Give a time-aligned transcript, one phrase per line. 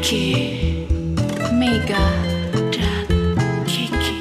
[0.00, 0.88] Maggie,
[1.52, 2.00] Mega,
[2.72, 3.04] dan
[3.68, 4.16] Kiki.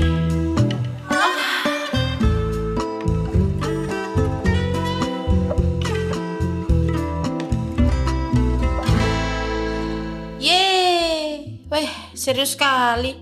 [10.35, 13.15] Yeay, weh serius sekali.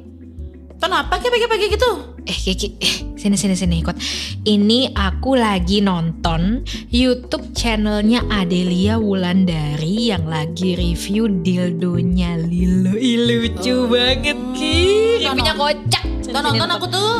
[0.81, 2.17] Kenapa kayak pagi-pagi gitu?
[2.25, 3.97] Eh Kiki, eh, sini sini sini ikut.
[4.45, 6.61] Ini aku lagi nonton
[6.93, 12.93] YouTube channelnya Adelia Wulandari yang lagi review dildonya Lilo.
[12.93, 14.77] Ih, lucu banget Ki.
[15.25, 15.55] Nonton.
[15.57, 16.03] kocak.
[16.29, 17.15] Tuh nonton aku tuh.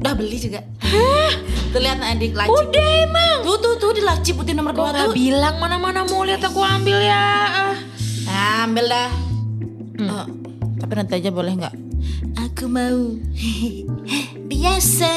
[0.00, 0.64] Udah beli juga.
[1.76, 2.56] Tuh lihat adik lacip.
[2.56, 3.38] Udah emang.
[3.44, 5.12] Tuh tuh tuh di lacip putih nomor dua tuh.
[5.12, 7.20] bilang mana-mana mau lihat aku ambil ya?
[7.52, 7.76] Ah.
[8.26, 9.10] Nah, ambil dah.
[9.96, 10.08] Hmm.
[10.08, 10.26] Oh,
[10.80, 11.74] tapi nanti aja boleh nggak?
[12.48, 13.12] Aku mau.
[14.66, 15.14] Biasa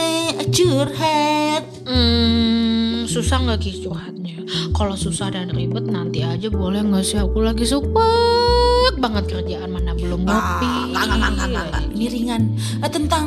[0.53, 1.66] curhat.
[1.81, 4.45] Hmm, susah nggak Ki curhatnya?
[4.69, 7.17] Kalau susah dan ribet nanti aja boleh nggak sih?
[7.17, 10.69] Aku lagi supek banget kerjaan mana belum ngopi.
[10.69, 11.83] Ah, Enggak, enggak, enggak, enggak, enggak.
[11.89, 12.41] Ini ringan.
[12.78, 13.25] Eh, tentang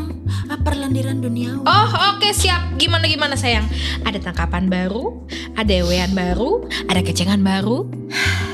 [0.62, 1.66] perlendiran duniawi.
[1.66, 3.66] Oh oke siap gimana gimana sayang
[4.06, 5.26] Ada tangkapan baru
[5.58, 7.90] Ada ewean baru Ada kecengan baru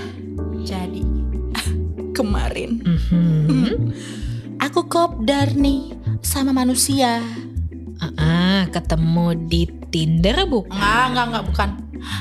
[0.65, 1.05] Jadi
[2.17, 3.93] kemarin Mhm.
[4.57, 7.21] aku kopdar nih sama manusia.
[7.99, 10.75] Ah, ketemu di Tinder bukan?
[10.79, 11.69] Enggak, enggak, enggak, bukan.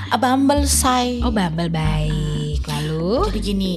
[0.10, 1.22] A Bumble say.
[1.22, 3.74] Oh Bumble baik Lalu Jadi gini,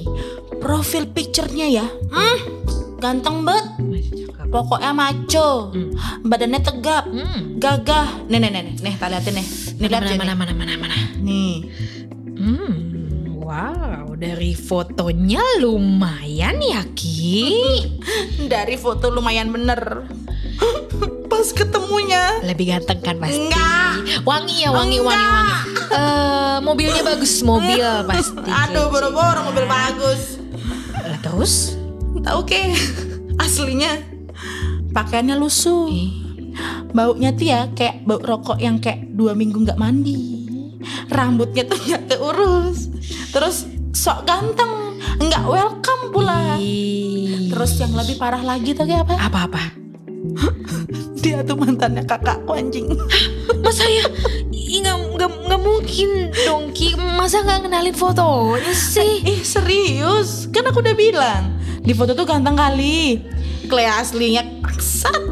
[0.57, 1.85] profil picture-nya ya.
[1.85, 2.37] Hmm,
[2.97, 3.65] ganteng banget.
[4.49, 5.71] Pokoknya maco.
[5.71, 5.93] Hmm.
[6.25, 7.05] Badannya tegap.
[7.07, 7.55] Hmm.
[7.61, 8.27] Gagah.
[8.27, 9.47] Nih, nih, nih, nih, nih, liatin nih.
[9.77, 10.19] Nih, lihat Mana sini.
[10.19, 11.53] mana mana mana mana Nih.
[12.41, 12.73] Hmm,
[13.41, 17.49] Wow dari fotonya lumayan ya Ki
[18.53, 20.05] Dari foto lumayan bener.
[21.49, 22.45] Ketemunya.
[22.45, 24.21] Lebih ganteng kan pasti Enggak.
[24.21, 25.53] Wangi ya wangi wangi wangi
[25.91, 30.37] Eh, Mobilnya bagus Mobil pasti Aduh, boro-boro mobil bagus.
[30.93, 31.73] Lah, Terus?
[32.21, 32.69] Tahu ke?
[33.41, 33.97] Aslinya
[34.93, 35.89] pakaiannya lusuh.
[35.89, 36.11] Eh.
[36.91, 40.45] Baunya tuh ya kayak bau rokok yang kayak dua minggu nggak mandi.
[41.09, 42.91] Rambutnya tuh nggak keurus.
[43.31, 43.65] Terus
[43.95, 46.59] sok ganteng, nggak welcome pula.
[46.59, 47.49] Ih.
[47.49, 49.15] Terus yang lebih parah lagi tuh kayak apa?
[49.17, 49.80] Apa-apa?
[51.31, 52.91] Dia tuh mantannya kakakku anjing.
[53.63, 54.03] Masa ya?
[54.51, 56.09] Nggak nggak nggak mungkin
[56.43, 56.91] dong Ki.
[56.99, 59.23] Masa nggak kenalin fotonya sih?
[59.23, 61.55] Ih serius, kan aku udah bilang
[61.87, 63.23] di foto tuh ganteng kali.
[63.71, 65.23] Kle aslinya paksat.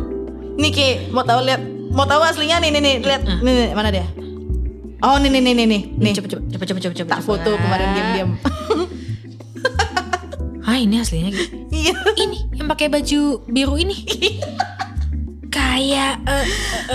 [0.56, 1.60] Nih Ki, mau tahu lihat,
[1.92, 4.08] mau tahu aslinya nih nih nih lihat nih, nih, mana dia?
[5.04, 6.12] Oh nih nih nih nih nih nih.
[6.16, 7.10] Coba coba coba coba coba coba.
[7.12, 8.30] Tak foto kemarin diam-diam.
[10.64, 11.60] Ah ini aslinya gitu.
[11.80, 11.96] Iya.
[11.96, 14.08] Ini yang pakai baju biru ini.
[15.70, 16.46] Kayak eh,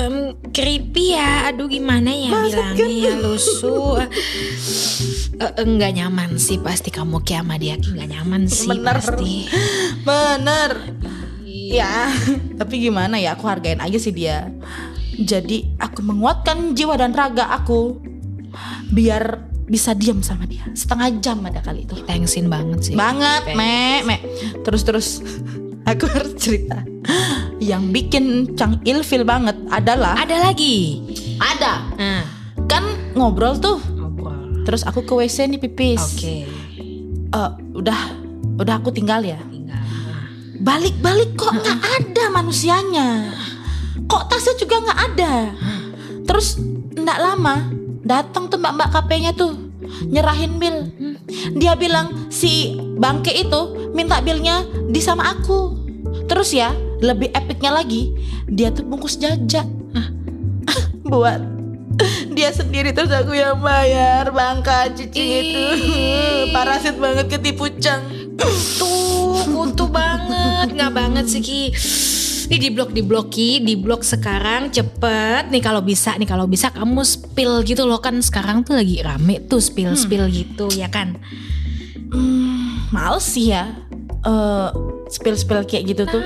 [0.02, 0.16] em,
[0.50, 1.54] creepy ya.
[1.54, 4.02] Aduh gimana ya bilangnya ya lusuh.
[4.02, 4.08] Eh,
[5.38, 7.94] eh, eh, nggak nyaman sih pasti kamu kayak sama dia Ki.
[7.94, 8.98] nggak nyaman sih Bener.
[8.98, 9.34] pasti.
[10.02, 10.70] Bener.
[11.46, 12.10] Ya,
[12.60, 14.50] tapi gimana ya aku hargain aja sih dia.
[15.14, 18.02] Jadi aku menguatkan jiwa dan raga aku
[18.90, 21.96] biar bisa diam sama dia setengah jam ada kali itu.
[22.04, 22.94] Thanksin banget sih.
[22.98, 24.16] banget me me
[24.60, 25.08] terus terus
[25.84, 26.82] aku harus cerita.
[27.60, 28.24] Yang bikin
[28.56, 31.00] Cang ilfil banget adalah Ada lagi.
[31.36, 31.84] ada.
[31.96, 32.24] Nah,
[32.66, 33.78] kan ngobrol tuh.
[33.80, 34.64] Ngobrol.
[34.64, 36.00] terus aku ke WC nih pipis.
[36.00, 36.48] Oke.
[37.30, 38.00] Eh, udah
[38.56, 39.36] udah aku tinggal ya?
[39.44, 39.80] Tinggal.
[40.56, 43.32] Balik-balik kok nggak ada manusianya.
[44.04, 45.32] Kok tasnya juga nggak ada?
[46.24, 46.56] Terus
[46.94, 47.54] nggak lama
[48.00, 49.52] datang tuh mbak-mbak KP-nya tuh
[50.04, 50.88] nyerahin bill
[51.54, 55.86] dia bilang si bangke itu minta billnya di sama aku.
[56.26, 58.14] Terus ya lebih epicnya lagi
[58.48, 59.66] dia tuh bungkus jajak
[61.10, 61.54] buat
[62.34, 65.64] dia sendiri terus aku yang bayar bangka cici itu.
[66.54, 68.02] Parasit banget ketipu cang.
[68.78, 71.62] Tuh, kutu banget, nggak banget sih Ki.
[72.44, 75.48] Ini di blok di blok Ki, di blok sekarang cepet.
[75.54, 78.18] Nih kalau bisa nih kalau bisa kamu spill gitu loh kan.
[78.18, 81.14] Sekarang tuh lagi rame tuh spill spill gitu ya kan.
[82.10, 82.43] Hmm,
[82.92, 83.72] males sih ya
[84.24, 84.68] eh
[85.12, 86.22] spill spill kayak gitu tuh.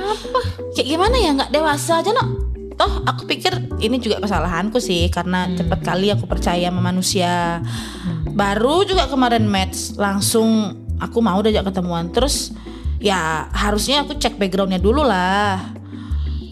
[0.75, 3.51] Kayak gimana ya nggak dewasa aja no toh aku pikir
[3.83, 7.59] ini juga kesalahanku sih karena cepet kali aku percaya sama manusia.
[8.31, 12.15] Baru juga kemarin match langsung aku mau diajak ketemuan.
[12.15, 12.55] Terus
[13.03, 15.59] ya harusnya aku cek backgroundnya dulu lah.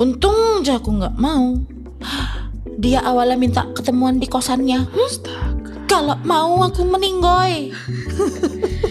[0.02, 1.62] Untung aja aku nggak mau.
[2.76, 4.82] Dia awalnya minta ketemuan di kosannya.
[4.82, 5.10] Hmm,
[5.86, 7.70] kalau mau aku meninggoy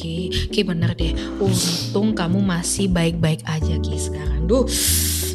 [0.00, 1.12] Ki, Ki bener deh.
[1.36, 4.48] Untung kamu masih baik-baik aja Ki sekarang.
[4.48, 4.64] Duh,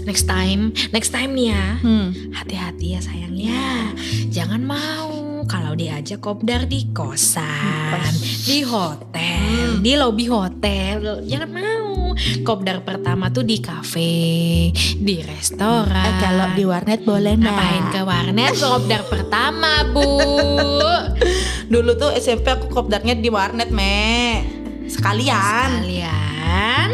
[0.09, 1.65] next time, next time nih ya.
[1.85, 2.33] hmm.
[2.33, 3.93] Hati-hati ya sayang ya.
[4.33, 8.09] Jangan mau kalau diajak kopdar di kosan,
[8.49, 11.21] di hotel, di lobi hotel.
[11.21, 11.93] Jangan mau.
[12.41, 16.09] Kopdar pertama tuh di kafe, di restoran.
[16.09, 20.01] Eh, kalau di warnet boleh Ngapain nak ke warnet kopdar pertama, Bu?
[21.67, 24.41] dulu tuh SMP aku kopdarnya di warnet me.
[24.85, 25.81] Sekalian.
[25.81, 26.89] Kalian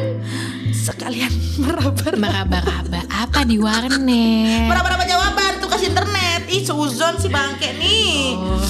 [0.82, 1.30] sekalian
[1.64, 3.02] meraba meraba-raba.
[3.08, 4.66] Apa di warnet?
[4.66, 6.50] meraba jawaban tuh kasih internet.
[6.50, 8.34] Ih suzon si bangke nih.
[8.34, 8.66] Oh.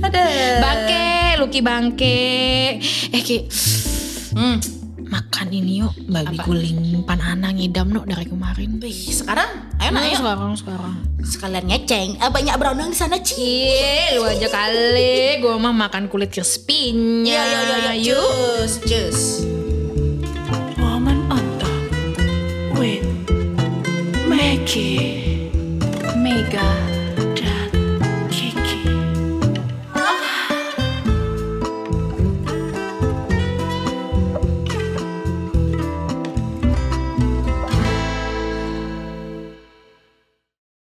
[0.00, 0.24] ada.
[0.64, 2.20] Bangke, Luki bangke.
[3.12, 3.44] Eh Ki,
[4.32, 4.79] hmm.
[5.10, 8.78] Makan ini yuk babi guling pan ana ngidam no dari kemarin.
[8.78, 9.74] Wih, sekarang?
[9.76, 10.16] Ayo nak Ayo.
[10.22, 10.94] sekarang sekarang.
[11.20, 12.10] sekalian ngeceng.
[12.16, 13.36] Eh, banyak beronong di sana ci.
[13.68, 15.42] Ih, lu aja kali.
[15.42, 17.26] Gue mah makan kulit crispy-nya.
[17.26, 18.30] Iya iya iya Yuk.
[18.62, 19.18] cus cus
[20.78, 21.82] Woman on top
[22.78, 23.04] with
[24.24, 25.50] Maggie.
[26.16, 26.64] Mega